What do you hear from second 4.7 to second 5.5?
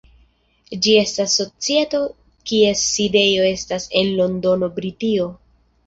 Britio.